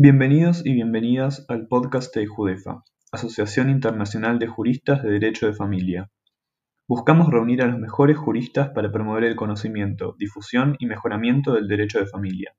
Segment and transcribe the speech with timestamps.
[0.00, 6.08] Bienvenidos y bienvenidas al podcast de Judefa, Asociación Internacional de Juristas de Derecho de Familia.
[6.86, 11.98] Buscamos reunir a los mejores juristas para promover el conocimiento, difusión y mejoramiento del derecho
[11.98, 12.54] de familia.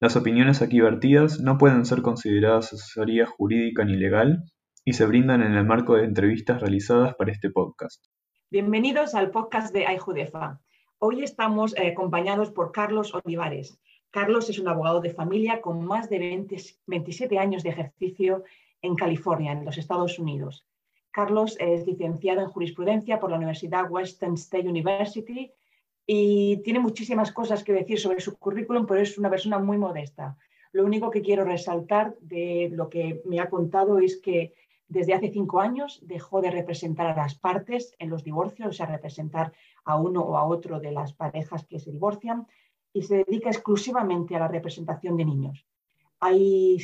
[0.00, 4.44] Las opiniones aquí vertidas no pueden ser consideradas asesoría jurídica ni legal
[4.84, 8.04] y se brindan en el marco de entrevistas realizadas para este podcast.
[8.50, 10.60] Bienvenidos al podcast de iJudefa.
[10.98, 13.80] Hoy estamos eh, acompañados por Carlos Olivares.
[14.14, 16.20] Carlos es un abogado de familia con más de
[16.86, 18.44] 27 años de ejercicio
[18.80, 20.64] en California, en los Estados Unidos.
[21.10, 25.50] Carlos es licenciado en jurisprudencia por la Universidad Western State University
[26.06, 30.36] y tiene muchísimas cosas que decir sobre su currículum, pero es una persona muy modesta.
[30.70, 34.54] Lo único que quiero resaltar de lo que me ha contado es que
[34.86, 38.86] desde hace cinco años dejó de representar a las partes en los divorcios, o sea,
[38.86, 39.52] representar
[39.84, 42.46] a uno o a otro de las parejas que se divorcian,
[42.94, 45.66] y se dedica exclusivamente a la representación de niños.
[46.20, 46.78] Hay,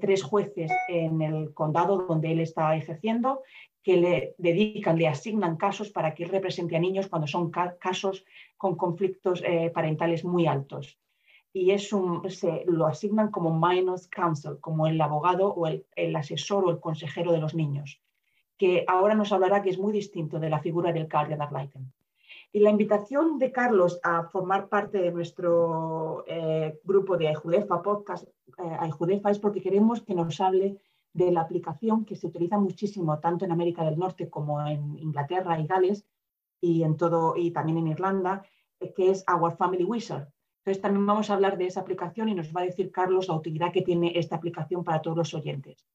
[0.00, 3.42] tres jueces en el condado donde él está ejerciendo
[3.82, 8.24] que le dedican, le asignan casos para que él represente a niños cuando son casos
[8.58, 10.98] con conflictos eh, parentales muy altos.
[11.54, 16.14] Y es un, se lo asignan como minors counsel, como el abogado o el, el
[16.16, 18.00] asesor o el consejero de los niños,
[18.58, 21.90] que ahora nos hablará que es muy distinto de la figura del guardian ad litem.
[22.54, 28.28] Y la invitación de Carlos a formar parte de nuestro eh, grupo de Aijudefa Podcast,
[28.58, 30.78] eh, es porque queremos que nos hable
[31.14, 35.58] de la aplicación que se utiliza muchísimo tanto en América del Norte como en Inglaterra
[35.58, 36.04] y Gales
[36.60, 38.44] y, en todo, y también en Irlanda,
[38.80, 40.28] eh, que es Our Family Wizard.
[40.58, 43.34] Entonces también vamos a hablar de esa aplicación y nos va a decir Carlos la
[43.34, 45.86] utilidad que tiene esta aplicación para todos los oyentes.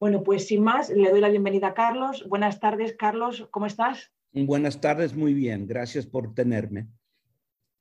[0.00, 2.26] Bueno, pues sin más, le doy la bienvenida a Carlos.
[2.28, 4.10] Buenas tardes, Carlos, ¿cómo estás?
[4.32, 5.66] Buenas tardes, muy bien.
[5.66, 6.88] Gracias por tenerme.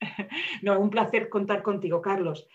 [0.62, 2.48] No, un placer contar contigo, Carlos.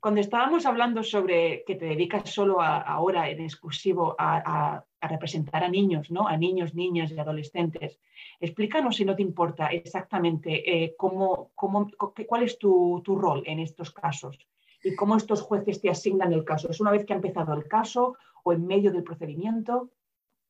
[0.00, 6.10] Cuando estábamos hablando sobre que te dedicas solo ahora en exclusivo a, representar a niños,
[6.10, 6.26] ¿no?
[6.26, 8.00] A niños, niñas y adolescentes.
[8.40, 11.88] Explícanos, si no te importa, exactamente eh, cómo, cómo,
[12.26, 14.38] cuál es tu, tu, rol en estos casos
[14.82, 16.68] y cómo estos jueces te asignan el caso.
[16.68, 19.90] ¿Es una vez que ha empezado el caso o en medio del procedimiento?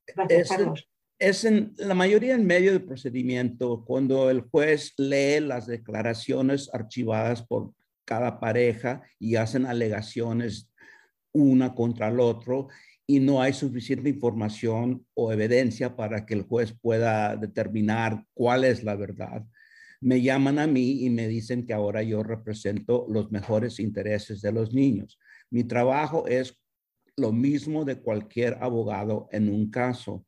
[0.06, 0.91] Gracias, Carlos
[1.22, 7.42] es en la mayoría en medio del procedimiento, cuando el juez lee las declaraciones archivadas
[7.42, 7.72] por
[8.04, 10.68] cada pareja y hacen alegaciones
[11.30, 12.66] una contra el otro
[13.06, 18.82] y no hay suficiente información o evidencia para que el juez pueda determinar cuál es
[18.82, 19.44] la verdad.
[20.00, 24.50] Me llaman a mí y me dicen que ahora yo represento los mejores intereses de
[24.50, 25.20] los niños.
[25.50, 26.58] Mi trabajo es
[27.16, 30.26] lo mismo de cualquier abogado en un caso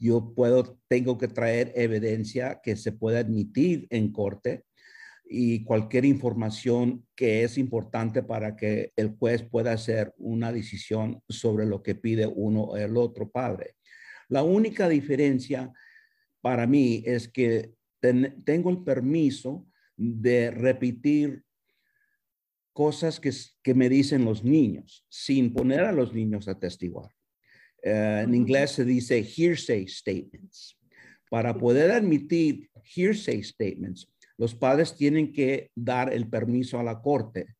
[0.00, 4.64] yo puedo, tengo que traer evidencia que se pueda admitir en corte
[5.24, 11.66] y cualquier información que es importante para que el juez pueda hacer una decisión sobre
[11.66, 13.76] lo que pide uno o el otro padre.
[14.28, 15.70] La única diferencia
[16.40, 21.44] para mí es que tengo el permiso de repetir
[22.72, 23.30] cosas que,
[23.62, 27.10] que me dicen los niños sin poner a los niños a testiguar.
[27.82, 30.76] Eh, en inglés se dice hearsay statements.
[31.30, 37.54] Para poder admitir hearsay statements, los padres tienen que dar el permiso a la corte,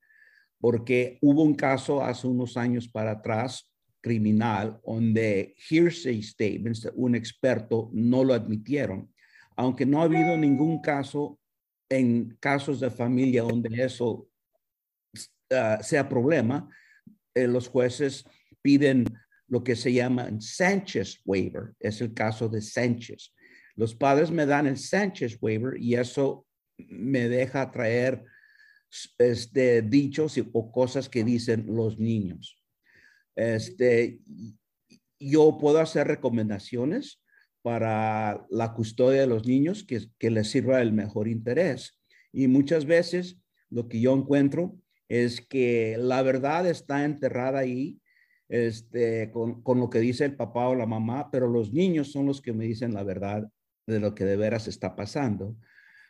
[0.58, 3.70] porque hubo un caso hace unos años para atrás
[4.00, 9.12] criminal donde hearsay statements de un experto no lo admitieron,
[9.56, 11.38] aunque no ha habido ningún caso
[11.88, 14.28] en casos de familia donde eso
[15.50, 16.68] ah, sea problema,
[17.34, 18.24] eh, los jueces
[18.62, 19.04] piden
[19.50, 21.74] lo que se llama Sánchez waiver.
[21.80, 23.34] Es el caso de Sánchez.
[23.74, 26.46] Los padres me dan el Sánchez waiver y eso
[26.88, 28.24] me deja traer
[29.18, 32.62] este, dichos o cosas que dicen los niños.
[33.34, 34.20] Este,
[35.18, 37.20] yo puedo hacer recomendaciones
[37.62, 42.00] para la custodia de los niños que, que les sirva el mejor interés.
[42.32, 43.36] Y muchas veces
[43.68, 44.78] lo que yo encuentro
[45.08, 48.00] es que la verdad está enterrada ahí
[48.50, 52.26] este, con, con, lo que dice el papá o la mamá, pero los niños son
[52.26, 53.48] los que me dicen la verdad
[53.86, 55.56] de lo que de veras está pasando.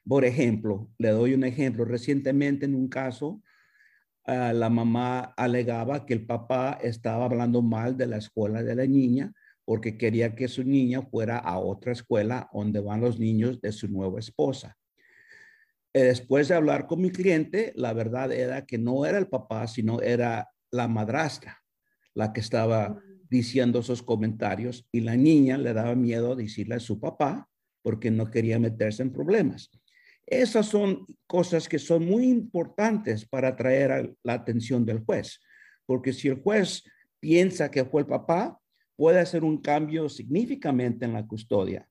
[0.09, 1.85] Por ejemplo, le doy un ejemplo.
[1.85, 3.43] Recientemente en un caso,
[4.27, 8.87] uh, la mamá alegaba que el papá estaba hablando mal de la escuela de la
[8.87, 9.33] niña
[9.67, 13.87] porque quería que su niña fuera a otra escuela donde van los niños de su
[13.87, 14.77] nueva esposa.
[15.93, 19.69] Eh, después de hablar con mi cliente, la verdad era que no era el papá,
[19.69, 21.60] sino era la madrastra
[22.15, 26.99] la que estaba diciendo esos comentarios y la niña le daba miedo decirle a su
[27.01, 27.49] papá
[27.83, 29.71] porque no quería meterse en problemas.
[30.27, 35.41] Esas son cosas que son muy importantes para atraer la atención del juez,
[35.87, 36.85] porque si el juez
[37.21, 38.59] piensa que fue el papá,
[38.97, 41.89] puede hacer un cambio significativamente en la custodia.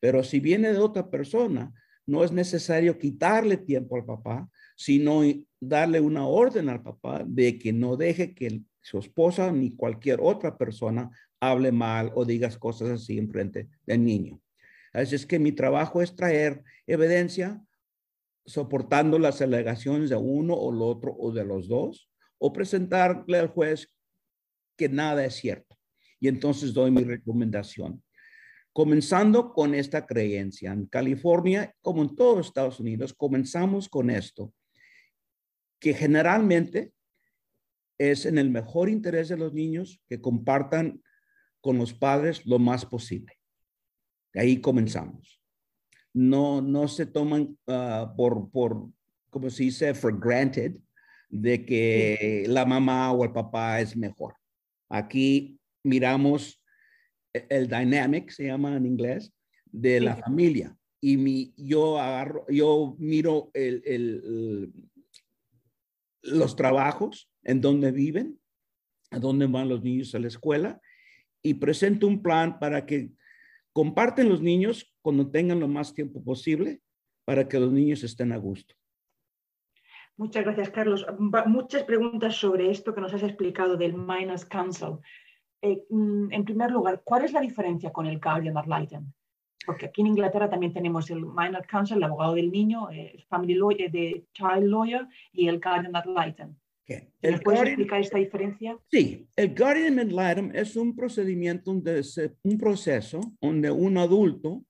[0.00, 1.72] Pero si viene de otra persona,
[2.06, 5.22] no es necesario quitarle tiempo al papá, sino
[5.60, 10.56] darle una orden al papá de que no deje que su esposa ni cualquier otra
[10.56, 14.40] persona hable mal o digas cosas así en frente del niño.
[14.94, 17.62] Así es que mi trabajo es traer evidencia
[18.46, 23.48] soportando las alegaciones de uno o el otro o de los dos, o presentarle al
[23.48, 23.94] juez
[24.74, 25.76] que nada es cierto.
[26.18, 28.02] Y entonces doy mi recomendación.
[28.72, 34.54] Comenzando con esta creencia, en California, como en todos Estados Unidos, comenzamos con esto,
[35.78, 36.92] que generalmente
[37.98, 41.02] es en el mejor interés de los niños que compartan
[41.60, 43.34] con los padres lo más posible.
[44.32, 45.42] De ahí comenzamos.
[46.14, 48.88] No, no se toman ah, por, por,
[49.30, 50.76] como se dice, for granted,
[51.28, 54.34] de que la mamá o el papá es mejor.
[54.88, 56.64] Aquí miramos
[57.34, 59.32] e, el dynamic, se llama en inglés,
[59.66, 60.74] de la familia.
[61.00, 64.72] Y mi, yo agarro, yo miro el,
[66.22, 68.38] los trabajos en donde viven,
[69.10, 70.80] a dónde van los niños a la escuela
[71.42, 73.10] y presento un plan para que
[73.72, 76.80] comparten los niños cuando tengan lo más tiempo posible
[77.24, 78.74] para que los niños estén a gusto.
[80.16, 81.06] Muchas gracias, Carlos.
[81.46, 84.98] Muchas preguntas sobre esto que nos has explicado del Minors Council.
[85.62, 89.12] Eh, mm, en primer lugar, ¿cuál es la diferencia con el Guardian ad litem?
[89.64, 93.24] Porque aquí en Inglaterra también tenemos el Minor Counsel, el abogado del niño, el eh,
[93.28, 96.06] Family Lawyer, de Child Lawyer y el Guardian ad
[96.88, 97.12] litem.
[97.22, 98.78] ¿Me puedes explicar esta diferencia?
[98.90, 102.02] Sí, el Guardian ad litem es un procedimiento, donde
[102.42, 104.64] un proceso donde un adulto,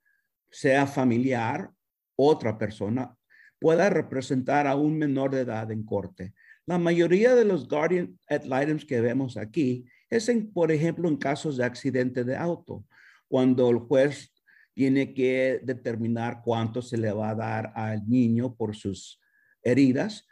[0.50, 1.70] sea familiar,
[2.16, 3.14] otra persona,
[3.60, 6.32] pueda representar a un menor de edad en corte.
[6.66, 11.16] La mayoría de los guardian ad litem que vemos aquí es, en, por ejemplo, en
[11.16, 12.84] casos de accidente de auto,
[13.26, 14.32] cuando el juez
[14.74, 19.20] tiene que determinar cuánto se le va a dar al niño por sus
[19.62, 20.26] heridas.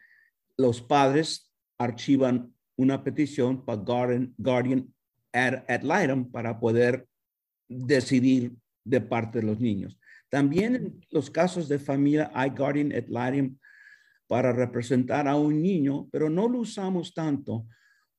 [0.56, 1.45] Los padres
[1.78, 4.94] archivan una petición para guardian, guardian
[5.32, 7.06] ad, ad litem para poder
[7.68, 9.98] decidir de parte de los niños.
[10.28, 13.58] También en los casos de familia hay guardian ad litem
[14.26, 17.66] para representar a un niño, pero no lo usamos tanto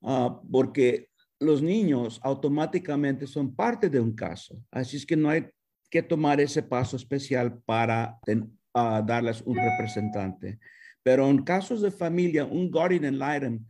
[0.01, 4.61] ah, porque los niños automáticamente son parte de un caso.
[4.71, 5.47] Así es que no hay
[5.89, 8.19] que tomar ese paso especial para
[8.73, 10.59] ah, darles un representante.
[11.07, 13.65] Pero en casos de familia, un guardian ad litem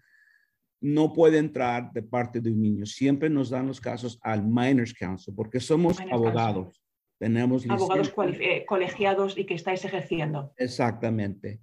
[0.81, 2.83] no puede entrar de parte de un niño.
[2.87, 6.81] Siempre nos dan los casos al Minors Council porque somos abogados.
[7.19, 10.51] Tenemos abogados eh, colegiados y que estáis ejerciendo.
[10.57, 11.59] Exactamente.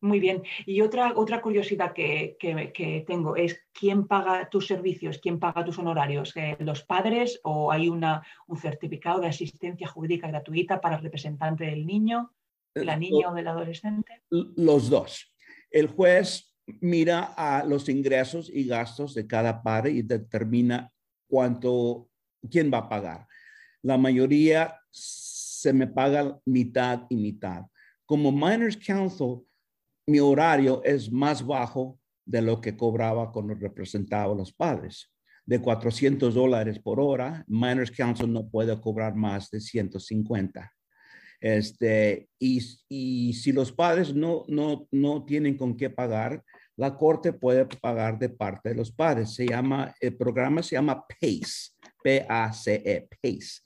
[0.00, 0.42] Muy bien.
[0.64, 2.38] Y otra, otra curiosidad que,
[3.06, 7.90] tengo es quién paga tus servicios, quién paga tus honorarios, eh, los padres o hay
[7.90, 12.32] una, un certificado de asistencia jurídica gratuita para el representante del niño,
[12.80, 14.22] de la niña o del adolescente.
[14.30, 15.34] Los dos.
[15.70, 20.92] El juez mira a los ingresos y gastos de cada padre y determina
[21.26, 22.08] cuánto,
[22.50, 23.26] quién va a pagar.
[23.82, 27.64] La mayoría se me paga mitad y mitad.
[28.04, 29.42] Como Minors Council,
[30.06, 35.10] mi horario es más bajo de lo que cobraba cuando representaba a los padres.
[35.44, 40.75] De 400 dólares por hora, Minors Council no puede cobrar más de 150.
[41.40, 46.42] Este, y, y si los padres no, no, no tienen con qué pagar,
[46.76, 49.34] la corte puede pagar de parte de los padres.
[49.34, 53.62] Se llama, el programa se llama PACE, P-A-C-E, PACE.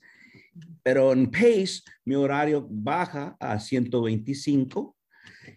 [0.83, 4.95] Pero en PACE mi horario baja a 125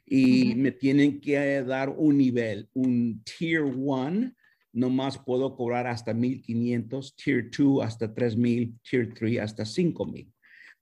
[0.06, 4.32] y me tienen que dar un nivel, un Tier 1,
[4.72, 10.33] nomás puedo cobrar hasta 1500, Tier 2 hasta 3000, Tier 3 hasta 5000.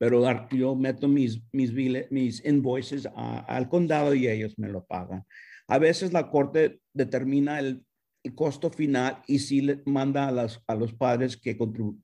[0.02, 5.24] Pero yo meto mis, mis, invoices al condado y ellos me lo pagan.
[5.68, 7.86] A veces la corte determina el,
[8.34, 11.56] costo final y sí le manda a, a los padres que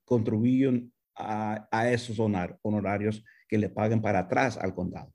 [0.05, 5.13] contribuyen a, esos honorarios que le paguen para atrás al condado.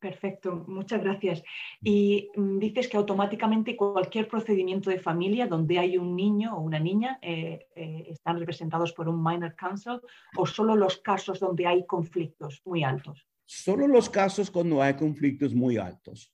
[0.00, 1.42] Perfecto, muchas gracias.
[1.82, 6.78] Y mm, dices que automáticamente cualquier procedimiento de familia donde hay un niño o una
[6.78, 10.00] niña eh, eh, están representados por un minor counsel
[10.36, 13.26] o solo los casos donde hay conflictos muy altos.
[13.44, 16.32] Solo los casos cuando hay conflictos muy altos.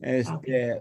[0.00, 0.80] Este,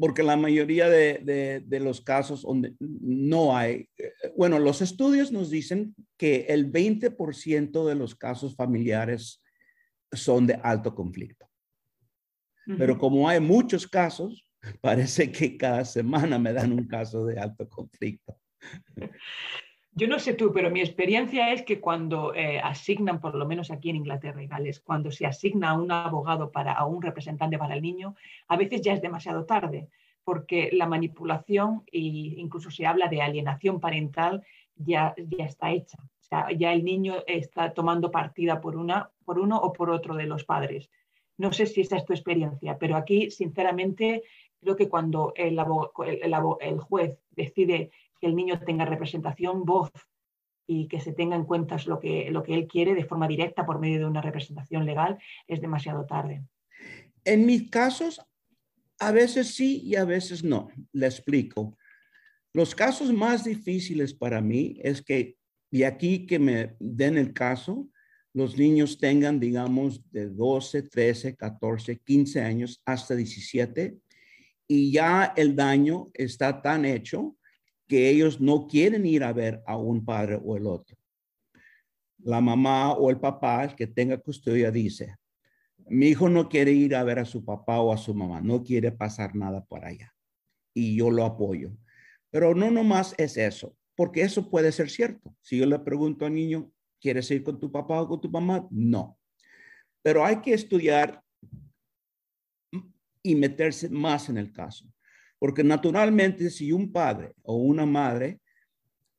[0.00, 5.94] porque la mayoría de, los casos donde no hay, eh, bueno, los estudios nos dicen
[6.16, 9.42] que el 20% de los casos familiares
[10.10, 11.46] son de alto conflicto.
[12.66, 14.46] Pero como hay muchos casos,
[14.80, 18.36] Parece que cada semana me dan un caso de alto conflicto.
[19.92, 23.70] Yo no sé tú, pero mi experiencia es que cuando eh, asignan, por lo menos
[23.70, 27.56] aquí en Inglaterra y Gales, cuando se asigna a un abogado para a un representante
[27.56, 28.14] para el niño,
[28.48, 29.88] a veces ya es demasiado tarde,
[30.22, 34.44] porque la manipulación e incluso se habla de alienación parental
[34.74, 35.98] ya, ya está hecha.
[36.02, 40.14] O sea, ya el niño está tomando partida por, una, por uno o por otro
[40.14, 40.90] de los padres.
[41.38, 44.22] No sé si esa es tu experiencia, pero aquí, sinceramente,
[44.60, 45.58] creo que cuando el,
[46.60, 47.90] el juez decide
[48.20, 49.90] que el niño tenga representación, voz
[50.66, 53.64] y que se tenga en cuenta lo que, lo que él quiere de forma directa
[53.64, 56.44] por medio de una representación legal, es demasiado tarde.
[57.24, 58.20] En mis casos,
[58.98, 60.68] a veces sí y a veces no.
[60.92, 61.76] Le explico.
[62.52, 65.36] Los casos más difíciles para mí es que
[65.70, 67.88] de aquí que me den el caso,
[68.36, 73.96] los niños tengan, digamos, de 12, 13, 14, 15 años hasta 17
[74.68, 77.34] y ya el daño está tan hecho
[77.88, 80.98] que ellos no quieren ir a ver a un padre o el otro.
[82.18, 85.16] La mamá o el papá, el que tenga custodia, dice,
[85.88, 88.62] mi hijo no quiere ir a ver a su papá o a su mamá, no
[88.62, 90.14] quiere pasar nada por allá.
[90.74, 91.74] Y yo lo apoyo.
[92.30, 95.34] Pero no nomás es eso, porque eso puede ser cierto.
[95.40, 98.66] Si yo le pregunto al niño, ¿quieres ir con tu papá o con tu mamá?
[98.70, 99.18] No.
[100.02, 101.22] Pero hay que estudiar
[103.22, 104.86] y meterse más en el caso.
[105.38, 108.40] Porque naturalmente si un padre o una madre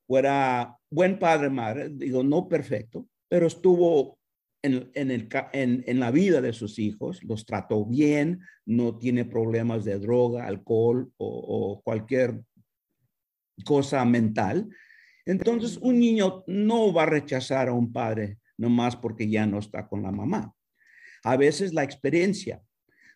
[0.08, 4.18] fuera buen padre, madre, digo, no perfecto, pero estuvo
[4.64, 10.00] en, el, en, la vida de sus hijos, los trató bien, no tiene problemas de
[10.00, 12.42] droga, alcohol o, cualquier
[13.66, 14.70] cosa mental.
[15.28, 19.86] Entonces, un niño no va a rechazar a un padre nomás porque ya no está
[19.86, 20.54] con la mamá.
[21.22, 22.64] A veces la experiencia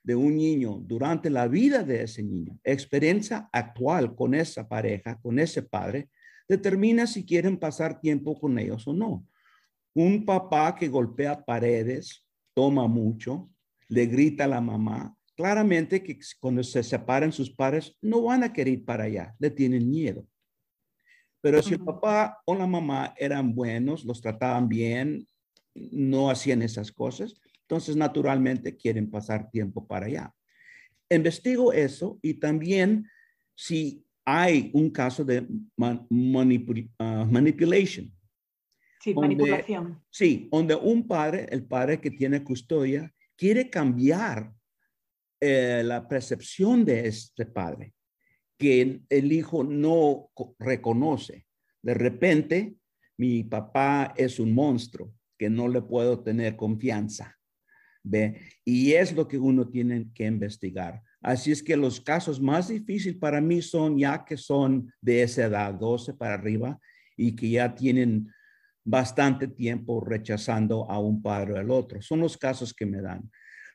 [0.03, 5.39] de un niño durante la vida de ese niño, experiencia actual con esa pareja, con
[5.39, 6.09] ese padre,
[6.49, 9.25] determina si quieren pasar tiempo con ellos o no.
[9.93, 13.49] Un papá que golpea paredes, toma mucho,
[13.87, 18.51] le grita a la mamá, claramente que cuando se separan sus padres no van a
[18.51, 20.27] querer ir para allá, le tienen miedo.
[21.41, 25.27] Pero si el papá o la mamá eran buenos, los trataban bien,
[25.73, 30.35] no hacían esas cosas, entonces, naturalmente quieren pasar tiempo para allá.
[31.09, 33.07] Investigo eso y también
[33.55, 35.47] si hay un caso de
[35.79, 36.05] ah,
[37.29, 38.11] manipulation.
[39.01, 40.03] Sí, manipulación.
[40.09, 44.51] Sí, donde un padre, el padre que tiene custodia, quiere cambiar
[45.39, 47.93] eh, la percepción de este padre,
[48.61, 51.47] que el hijo no reconoce.
[51.81, 52.75] De repente,
[53.17, 57.35] mi papá es un monstruo que no le puedo tener confianza.
[58.03, 58.39] ¿ve?
[58.63, 61.01] Y es lo que uno tiene que investigar.
[61.21, 65.45] Así es que los casos más difíciles para mí son ya que son de esa
[65.45, 66.79] edad, 12 para arriba,
[67.17, 68.31] y que ya tienen
[68.83, 71.99] bastante tiempo rechazando a un padre o al otro.
[71.99, 73.27] Son los casos que me dan.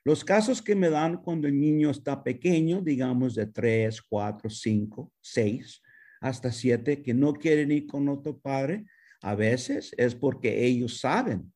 [0.06, 5.12] Los casos que me dan cuando el niño está pequeño, digamos de 3, 4, 5,
[5.20, 5.82] 6,
[6.20, 8.86] hasta 7, que no quieren ir con otro padre,
[9.20, 11.52] a veces es porque ellos saben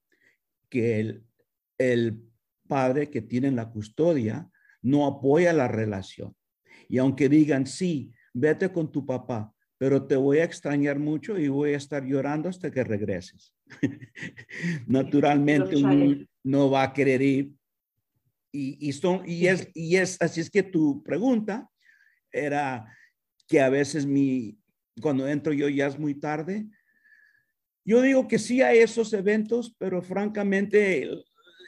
[0.68, 1.24] que el,
[1.78, 2.24] el
[2.66, 4.50] padre que tiene la custodia
[4.82, 6.34] no apoya la relación.
[6.88, 11.46] Y aunque digan, sí, vete con tu papá, pero te voy a extrañar mucho y
[11.46, 13.54] voy a estar llorando hasta que regreses.
[14.88, 15.76] Naturalmente
[16.42, 17.59] no va a querer ir.
[18.52, 21.68] Y, y, son, y, es, y es, así es que tu pregunta
[22.32, 22.96] era
[23.46, 24.58] que a veces mi,
[25.00, 26.66] cuando entro yo ya es muy tarde.
[27.84, 31.08] Yo digo que sí hay esos eventos, pero francamente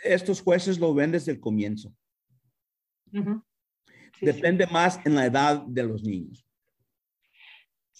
[0.04, 1.94] estos jueces lo ven desde el comienzo.
[4.20, 6.46] Depende más en la edad de los niños.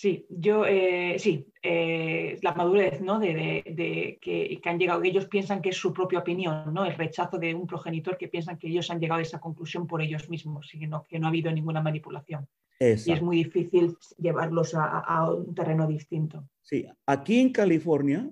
[0.02, 3.20] Sí, yo eh, sí, eh, la madurez, ¿no?
[3.20, 6.84] De, que, han llegado, ellos piensan que es su propia opinión, ¿no?
[6.84, 10.02] El rechazo de un progenitor que piensan que ellos han llegado a esa conclusión por
[10.02, 12.48] ellos mismos y que no, que no ha habido ninguna manipulación.
[12.80, 16.48] Y es muy difícil llevarlos a, a, un terreno distinto.
[16.62, 18.28] Sí, aquí en California,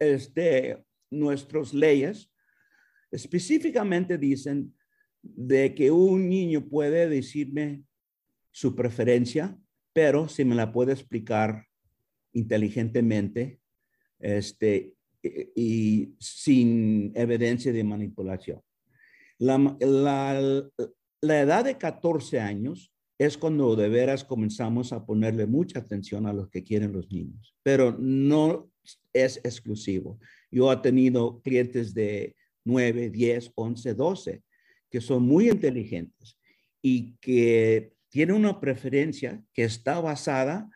[0.00, 2.28] este, nuestras leyes
[3.12, 4.74] específicamente dicen
[5.22, 7.84] de que un niño puede decirme
[8.50, 9.56] su preferencia,
[9.94, 11.66] pero si me la puede explicar
[12.32, 13.60] inteligentemente
[14.18, 18.60] este, y, sin evidencia de manipulación.
[19.38, 26.26] La, la, edad de 14 años es cuando de veras comenzamos a ponerle mucha atención
[26.26, 28.70] a lo que quieren los niños, pero no
[29.12, 30.18] es exclusivo.
[30.50, 32.34] Yo he tenido clientes de
[32.64, 34.42] 9, 10, 11, 12,
[34.90, 36.36] que son muy inteligentes
[36.82, 40.70] y que tiene una preferencia que está basada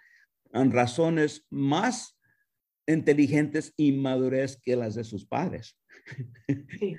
[0.53, 2.19] en razones más
[2.85, 5.79] inteligentes y madurez que las de sus padres.
[6.81, 6.97] Sí,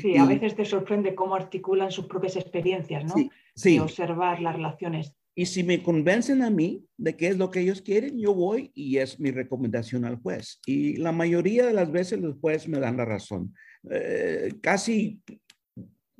[0.00, 3.14] sí a veces te sorprende cómo articulan sus propias experiencias, ¿no?
[3.54, 5.14] Sí, Y observar las relaciones.
[5.34, 8.70] Y si me convencen a mí de qué es lo que ellos quieren, yo voy
[8.74, 10.60] y es mi recomendación al juez.
[10.64, 13.54] Y la mayoría de las veces los jueces me dan la razón.
[13.90, 15.20] Eh, casi,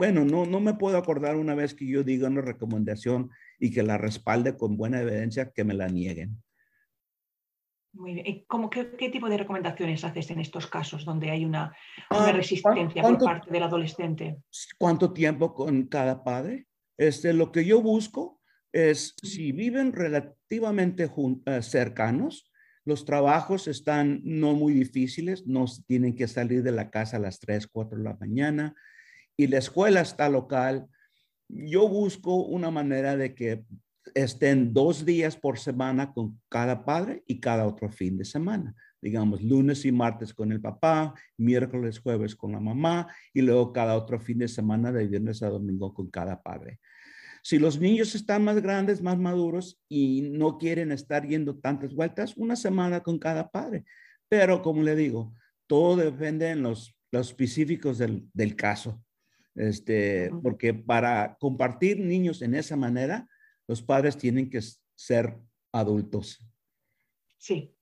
[0.02, 3.30] bueno, no, no me puedo acordar una vez que yo diga una recomendación
[3.60, 6.42] y que la respalde con buena evidencia que me la nieguen.
[7.92, 8.26] Muy bien.
[8.26, 11.72] ¿Y cómo, qué, tipo de recomendaciones haces en estos casos donde hay una,
[12.10, 14.38] ah, resistencia por parte del adolescente?
[14.76, 16.66] ¿Cuánto tiempo con cada padre?
[16.98, 18.40] Este, lo que yo busco
[18.72, 21.08] es si viven relativamente
[21.46, 22.50] eh, cercanos,
[22.84, 27.38] los trabajos están no muy difíciles, no tienen que salir de la casa a las
[27.38, 28.74] 3, 4 de la mañana
[29.36, 30.88] y la escuela está local.
[31.48, 33.64] Yo busco una manera de que
[34.14, 38.74] estén dos días por semana con cada padre y cada otro fin de semana.
[39.00, 43.96] Digamos, lunes y martes con el papá, miércoles, jueves con la mamá y luego cada
[43.96, 46.80] otro fin de semana de viernes a domingo con cada padre.
[47.42, 52.36] Si los niños están más grandes, más maduros y no quieren estar yendo tantas vueltas,
[52.36, 53.84] una semana con cada padre.
[54.28, 55.34] Pero como le digo,
[55.66, 59.02] todo depende en los, los específicos del, del caso.
[59.54, 63.28] Este, porque para compartir niños en esa manera,
[63.66, 64.60] los padres tienen que
[64.94, 65.36] ser
[65.72, 66.38] adultos.
[67.36, 67.74] Sí.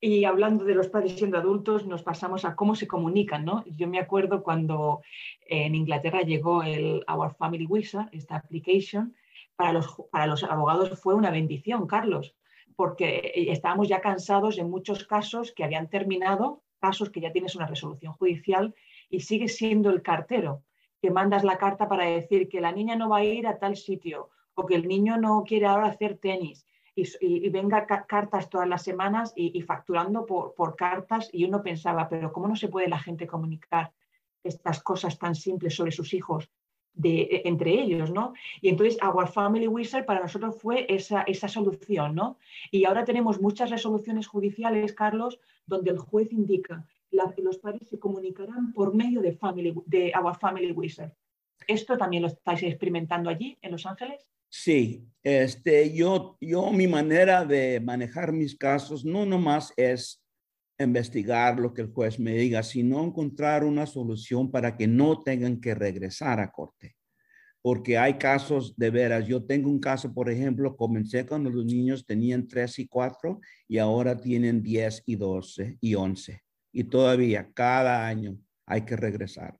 [0.00, 3.64] Y hablando de los padres siendo adultos, nos pasamos a cómo se comunican, ¿no?
[3.66, 5.02] Yo me acuerdo cuando
[5.46, 9.14] en Inglaterra llegó el Our Family Visa, esta application,
[9.56, 12.34] para los, para los abogados fue una bendición, Carlos,
[12.76, 17.66] porque estábamos ya cansados en muchos casos que habían terminado, casos que ya tienes una
[17.66, 18.74] resolución judicial
[19.08, 20.64] y sigues siendo el cartero,
[21.04, 23.76] que mandas la carta para decir que la niña no va a ir a tal
[23.76, 26.64] sitio o que el niño no quiere ahora hacer tenis
[26.96, 32.32] y, venga cartas todas las semanas y, facturando por, por, cartas y uno pensaba, pero
[32.32, 33.92] ¿cómo no se puede la gente comunicar
[34.42, 36.48] estas cosas tan simples sobre sus hijos
[36.94, 38.32] de, e, entre ellos, ¿no?
[38.62, 42.38] Y entonces Our Family Wizard para nosotros fue esa, esa solución, ¿no?
[42.70, 46.86] Y ahora tenemos muchas resoluciones judiciales, Carlos, donde el juez indica
[47.42, 51.12] los padres se comunicarán por medio de, family, de Our Family Wizard.
[51.66, 54.26] ¿Esto también lo estáis experimentando allí en Los Ángeles?
[54.48, 60.22] Sí, este, yo, yo, mi manera de manejar mis casos no nomás es
[60.78, 65.60] investigar lo que el juez me diga, sino encontrar una solución para que no tengan
[65.60, 66.94] que regresar a corte.
[67.62, 69.26] Porque hay casos de veras.
[69.26, 73.78] Yo tengo un caso, por ejemplo, comencé cuando los niños tenían 3 y 4 y
[73.78, 76.43] ahora tienen 10 y 12 y 11.
[76.74, 79.58] Y todavía cada año hay que regresar.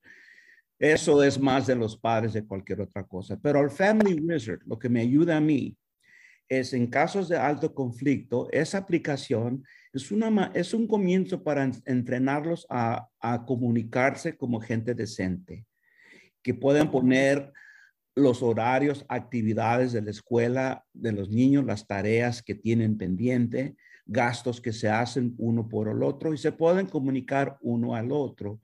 [0.78, 3.38] Eso es más de los padres de cualquier otra cosa.
[3.40, 5.78] Pero el Family Wizard, lo que me ayuda a mí
[6.48, 12.66] es en casos de alto conflicto, esa aplicación es, una, es un comienzo para entrenarlos
[12.68, 15.64] a, a comunicarse como gente decente,
[16.42, 17.52] que puedan poner
[18.16, 24.60] los horarios, actividades de la escuela de los niños, las tareas que tienen pendiente, gastos
[24.60, 28.60] que se hacen uno por el otro y se pueden comunicar uno al otro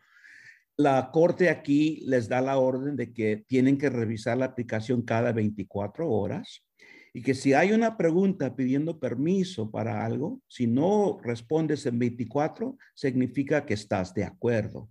[0.81, 5.31] la corte aquí les da la orden de que tienen que revisar la aplicación cada
[5.31, 6.65] 24 horas
[7.13, 12.79] y que si hay una pregunta pidiendo permiso para algo, si no respondes en 24,
[12.95, 14.89] significa que estás de acuerdo.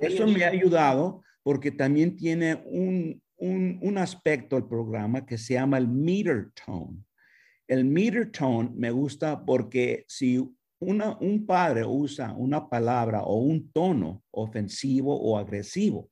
[0.00, 5.54] Eso me ha ayudado porque también tiene un, un, un aspecto el programa que se
[5.54, 6.98] llama el meter tone.
[7.68, 10.38] El meter tone me gusta porque si
[10.78, 16.10] un padre usa una palabra o un tono ofensivo o agresivo,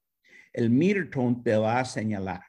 [0.53, 2.43] el meter tone te va a señalar.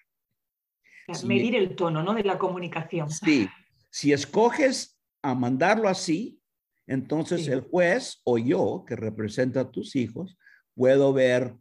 [1.25, 2.13] medir el tono, ¿no?
[2.13, 3.09] De la comunicación.
[3.09, 3.47] Sí.
[3.89, 6.39] Si escoges a mandarlo así,
[6.87, 10.37] entonces el juez o yo, que representa a tus hijos,
[10.75, 11.55] puedo ver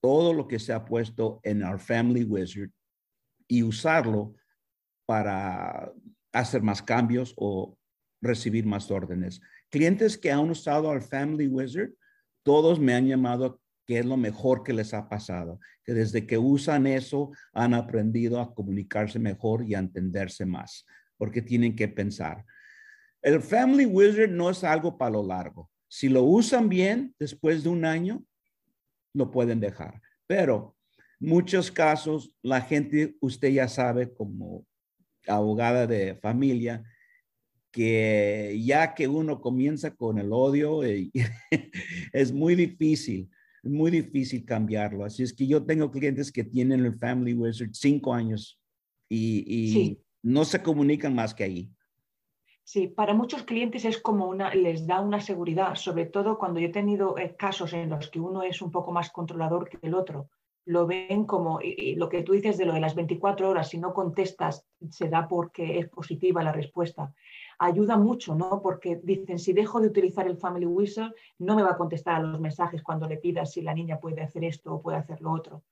[0.00, 2.70] todo lo que se ha puesto en our Family Wizard
[3.46, 4.34] y usarlo
[5.06, 5.92] para
[6.32, 7.76] hacer más cambios o
[8.20, 9.40] recibir más órdenes.
[9.70, 11.90] Clientes que han usado al Family Wizard,
[12.42, 16.38] todos me han llamado que es lo mejor que les ha pasado, que desde que
[16.38, 22.44] usan eso han aprendido a comunicarse mejor y a entenderse más, porque tienen que pensar.
[23.20, 25.70] El Family Wizard no es algo para lo largo.
[25.88, 28.24] Si lo usan bien, después de un año,
[29.14, 30.00] lo pueden dejar.
[30.26, 30.76] Pero
[31.20, 34.64] muchos casos, la gente, usted ya sabe como
[35.26, 36.84] abogada de familia,
[37.70, 41.10] que ya que uno comienza con el odio, eh,
[42.12, 43.30] es muy difícil,
[43.62, 45.04] muy difícil cambiarlo.
[45.04, 48.60] Así es que yo tengo clientes que tienen el Family Wizard cinco años
[49.08, 51.70] y, no se comunican más que ahí.
[52.62, 56.68] Sí, para muchos clientes es como una, les da una seguridad, sobre todo cuando yo
[56.68, 59.94] he tenido eh, casos en los que uno es un poco más controlador que el
[59.94, 60.30] otro.
[60.64, 61.58] Lo ven como
[61.96, 65.26] lo que tú dices de lo de las 24 horas, si no contestas, se da
[65.26, 67.12] porque es positiva la respuesta.
[67.58, 68.60] Ayuda mucho, ¿no?
[68.62, 72.20] Porque dicen, si dejo de utilizar el Family Whistle, no me va a contestar a
[72.20, 75.32] los mensajes cuando le pidas si la niña puede hacer esto o puede hacer lo
[75.32, 75.62] otro.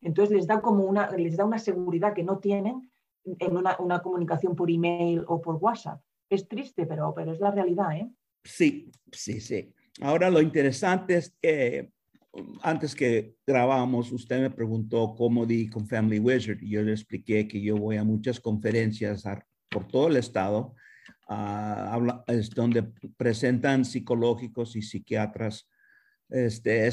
[0.00, 2.90] Entonces les da como una, les da una seguridad que no tienen
[3.24, 6.00] en una, una comunicación por email o por WhatsApp.
[6.30, 8.08] Es triste, pero, pero es la realidad, ¿eh?
[8.44, 9.72] Sí, sí, sí.
[10.00, 11.90] Ahora lo interesante es que
[12.62, 17.60] antes que grabamos, usted me preguntó cómo di con Family Wizard yo le expliqué que
[17.60, 19.24] yo voy a muchas conferencias
[19.68, 20.74] por todo el estado,
[22.26, 22.84] es donde
[23.16, 25.68] presentan psicológicos y psiquiatras
[26.30, 26.88] este,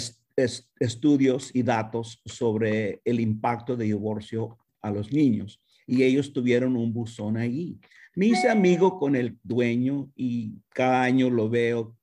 [0.80, 5.62] estudios y datos sobre el impacto de divorcio a los niños.
[5.88, 7.80] Y ellos tuvieron un buzón ahí.
[8.16, 11.96] Me hice amigo con el dueño y cada año lo veo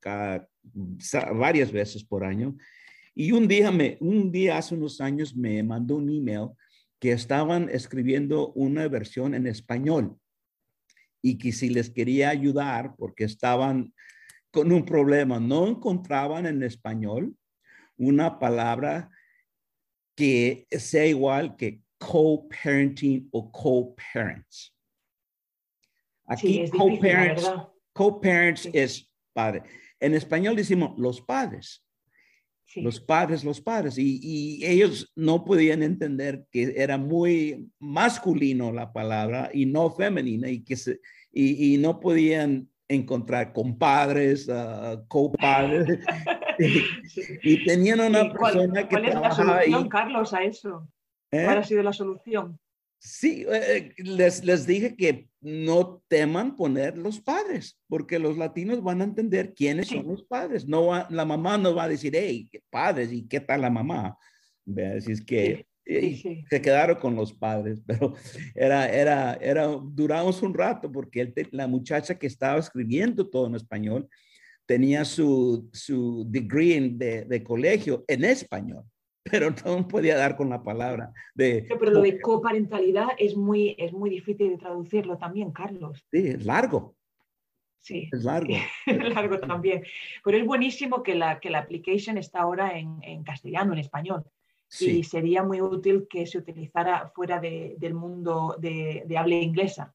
[1.34, 2.56] varias veces por año.
[3.14, 6.50] Y un día, me, un día hace unos años me mandó un email
[6.98, 10.16] que estaban escribiendo una versión en español
[11.20, 13.92] y que si les quería ayudar porque estaban
[14.50, 17.34] con un problema, no encontraban en español
[17.96, 19.10] una palabra
[20.14, 24.74] que sea igual que co-parenting o co-parents.
[26.26, 27.50] Aquí co-parents,
[27.92, 29.62] co-parents es padre.
[30.00, 31.84] En español decimos los padres.
[32.76, 33.96] Los padres, los padres.
[33.98, 40.62] Y, ellos no podían entender que era muy masculino la palabra y no femenina y
[40.62, 41.00] que se,
[41.32, 46.00] y, no podían encontrar compadres, uh, copadres.
[47.42, 50.88] y, tenían una persona que ¿Cuál es la solución, Carlos, a eso?
[51.30, 51.44] ¿Eh?
[51.44, 52.58] ¿Cuál ha sido la solución?
[52.98, 59.00] Sí, eh, les, les dije que no teman poner los padres, porque los latinos van
[59.00, 60.66] a entender quiénes son los padres.
[60.66, 64.16] No la mamá no va a decir, hey, padres, ¿y qué tal la mamá?
[64.96, 68.14] Así es que se quedaron con los padres, pero
[68.54, 74.08] era, era, era, duramos un rato porque la muchacha que estaba escribiendo todo en español
[74.64, 78.84] tenía su, su degree de, de colegio en español
[79.22, 81.12] pero no podía dar con la palabra.
[81.34, 86.04] De, pero lo de coparentalidad es muy, es muy difícil de traducirlo también, Carlos.
[86.10, 86.96] Sí, es largo.
[87.80, 88.08] Sí.
[88.12, 88.54] Es largo.
[88.86, 89.84] es largo también.
[90.24, 94.24] Pero es buenísimo que la, que la application está ahora en, en castellano, en español.
[94.68, 94.98] Sí.
[94.98, 99.94] Y sería muy útil que se utilizara fuera de, del mundo de, de habla inglesa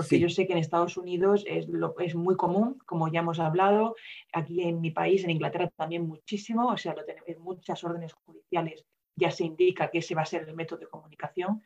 [0.00, 3.38] porque yo sé que en Estados Unidos es, lo, es muy común, como ya hemos
[3.38, 3.96] hablado,
[4.32, 8.12] aquí en mi país, en Inglaterra también muchísimo, o sea, lo tenemos, en muchas órdenes
[8.12, 8.84] judiciales
[9.16, 11.62] ya se indica que ese va a ser el método de comunicación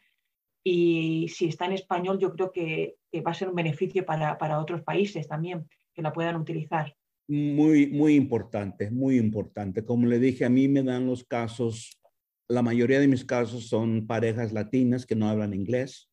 [0.64, 4.36] y si está en español yo creo que, que va a ser un beneficio para,
[4.38, 6.96] para, otros países también que la puedan utilizar.
[7.28, 9.84] Muy, muy importante, muy importante.
[9.84, 12.00] Como le dije, a mí me dan los casos,
[12.48, 16.10] la mayoría de mis casos son parejas latinas que no hablan inglés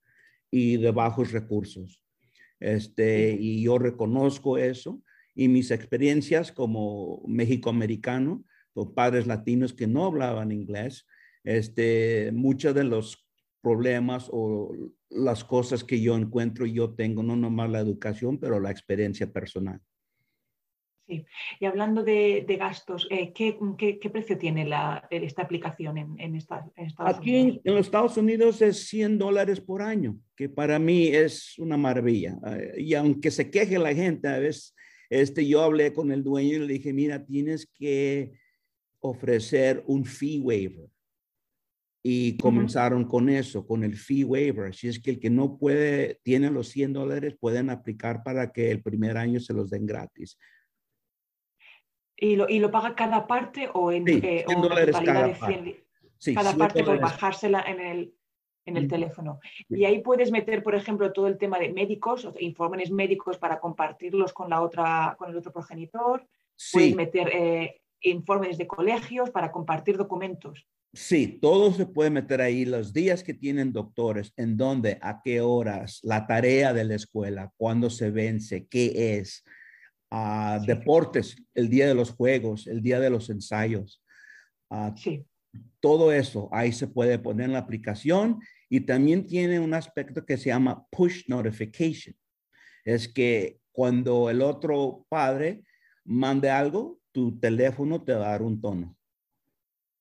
[0.51, 2.00] y de bajos recursos.
[2.61, 5.01] Este, y yo reconozco eso
[5.35, 11.05] y mis experiencias como mexicoamericano, con padres latinos que no hablaban inglés,
[11.43, 13.27] este, muchos de los
[13.61, 14.73] problemas o
[15.09, 19.81] las cosas que yo encuentro, yo tengo no nomás la educación, pero la experiencia personal.
[21.11, 21.25] Sí,
[21.59, 23.57] y hablando de, gastos, eh, ¿qué,
[24.09, 24.65] precio tiene
[25.09, 26.93] esta aplicación en, en, Estados Unidos?
[26.99, 31.75] Aquí en, los Estados Unidos es 100 dólares por año, que para mí es una
[31.75, 32.37] maravilla.
[32.47, 34.73] Eh, y aunque se queje la gente, a veces
[35.09, 38.31] este, yo hablé con el dueño y le dije, mira, tienes que
[39.01, 40.87] ofrecer un fee waiver.
[42.03, 44.69] Y comenzaron con eso, con el fee waiver.
[44.69, 48.71] Así es que el que no puede, tiene los 100 dólares, pueden aplicar para que
[48.71, 50.37] el primer año se los den gratis.
[52.23, 55.83] ¿Y lo, y lo paga cada parte o en, eh, dólares cada parte?
[56.35, 58.13] cada parte por bajársela en el,
[58.65, 59.39] en el teléfono.
[59.67, 63.59] Y ahí puedes meter, por ejemplo, todo el tema de médicos, o informes médicos para
[63.59, 66.27] compartirlos con, la otra, con el otro progenitor.
[66.71, 70.67] Puedes meter eh, informes de colegios para compartir documentos.
[70.93, 75.41] Sí, todo se puede meter ahí, los días que tienen doctores, en dónde, a qué
[75.41, 79.43] horas, la tarea de la escuela, cuándo se vence, qué es,
[80.11, 84.03] a deportes, el día de los juegos, el día de los ensayos.
[84.95, 85.25] sí.
[85.81, 90.37] Todo eso ahí se puede poner en la aplicación y también tiene un aspecto que
[90.37, 92.15] se llama push notification.
[92.85, 95.63] Es que cuando el otro padre
[96.05, 98.95] mande algo, tu teléfono te va a dar un tono.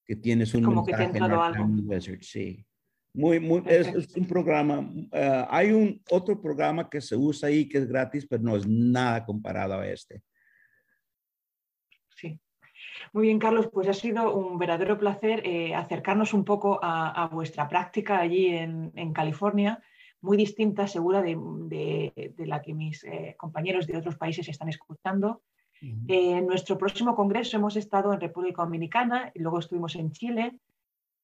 [0.07, 1.64] Que tienes un Como mensaje que te algo.
[1.64, 2.64] Wizard, sí.
[3.12, 4.88] Muy, muy, es, un programa.
[5.12, 8.66] Eh, hay un otro programa que se usa ahí que es gratis, pero no es
[8.66, 10.23] nada comparado a este.
[12.14, 12.38] Sí.
[13.12, 17.68] Muy bien, Carlos, pues ha sido un verdadero placer eh, acercarnos un poco a, vuestra
[17.68, 19.83] práctica allí en, California,
[20.20, 25.42] muy distinta, segura, de, la que mis eh, compañeros de otros países están escuchando.
[25.81, 30.53] en nuestro próximo congreso hemos estado en República Dominicana y luego estuvimos en Chile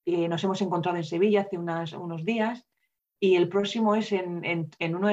[0.06, 2.66] nos hemos encontrado en Sevilla hace unos días
[3.18, 4.40] y el próximo es en,
[4.94, 5.08] uno,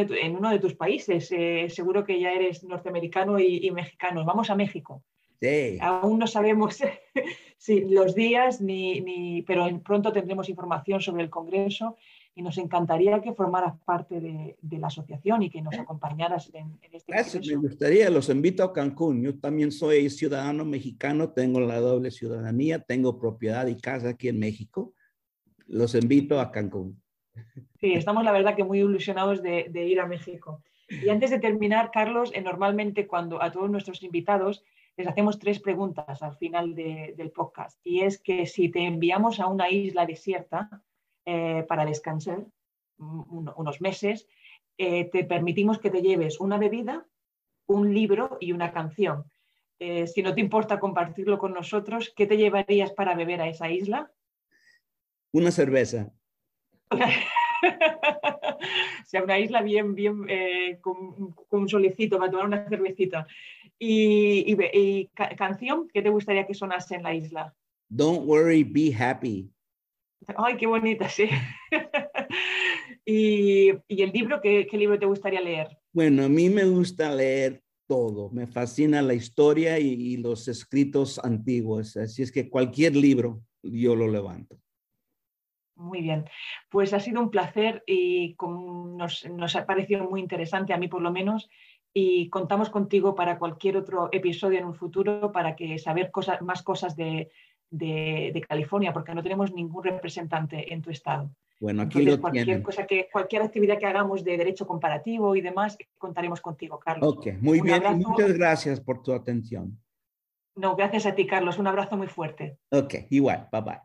[0.50, 1.32] de, tus países.
[1.32, 4.26] Eh, seguro que ya eres norteamericano y, mexicano.
[4.26, 5.04] Vamos a México.
[5.42, 5.78] Sí.
[5.82, 6.80] Aún no sabemos
[7.58, 11.98] si los días, ni, ni, pero pronto tendremos información sobre el Congreso
[12.36, 17.12] y nos encantaría que formaras parte de, la asociación y que nos acompañaras en, este
[17.12, 19.22] Gracias, me gustaría, los invito a Cancún.
[19.22, 24.39] Yo también soy ciudadano mexicano, tengo la doble ciudadanía, tengo propiedad y casa aquí en
[24.39, 24.93] México.
[25.67, 27.02] Los invito a Cancún.
[27.80, 30.63] Sí, estamos la verdad que muy ilusionados de, ir a México.
[30.89, 34.63] Y antes de terminar, Carlos, eh, normalmente cuando a todos nuestros invitados
[34.96, 37.80] les hacemos tres preguntas al final del podcast.
[37.84, 40.84] Y es que si te enviamos a una isla desierta,
[41.26, 42.46] eh, para descansar
[42.98, 44.28] unos meses,
[44.78, 47.06] eh, te permitimos que te lleves una bebida,
[47.66, 49.24] un libro y una canción.
[49.80, 53.70] Eh, si no te importa compartirlo con nosotros, ¿qué te llevarías para beber a esa
[53.72, 54.12] isla?
[55.32, 56.12] Una cerveza.
[56.92, 56.98] o
[59.06, 60.28] sea, una isla bien, bien
[60.82, 63.28] con, un solecito para tomar una cervecita.
[63.80, 65.08] Y, y
[65.38, 67.56] canción, ¿qué te gustaría que sonase en la isla?
[67.90, 69.53] Don't worry, be happy.
[70.38, 71.30] Ay, qué bonita, sí.
[73.06, 75.78] y, el libro, ¿qué, libro te gustaría leer?
[75.92, 78.30] Bueno, a mí me gusta leer todo.
[78.32, 81.98] Me fascina la historia y, los escritos antiguos.
[81.98, 84.58] Así es que cualquier libro yo lo levanto.
[85.76, 86.26] Muy bien,
[86.70, 91.02] pues ha sido un placer y nos, nos, ha parecido muy interesante, a mí por
[91.02, 91.50] lo menos,
[91.94, 96.62] y contamos contigo para cualquier otro episodio en un futuro para que saber cosas, más
[96.62, 97.32] cosas de,
[97.74, 101.30] de, California, porque no tenemos ningún representante en tu estado.
[101.60, 105.78] Bueno, aquí lo cualquier cosa que cualquier actividad que hagamos de derecho comparativo y demás,
[105.98, 107.16] contaremos contigo, Carlos.
[107.16, 107.82] Ok, muy bien.
[108.00, 109.80] Muchas gracias por tu atención.
[110.56, 111.58] No, gracias a ti, Carlos.
[111.58, 112.58] Un abrazo muy fuerte.
[112.70, 113.48] Ok, igual.
[113.52, 113.80] Bye bye.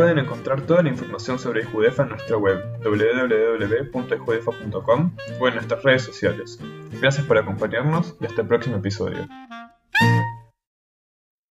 [0.00, 6.04] Pueden encontrar toda la información sobre Judefa en nuestra web www.judefa.com o en nuestras redes
[6.04, 6.58] sociales.
[7.02, 9.28] Gracias por acompañarnos y hasta el próximo episodio.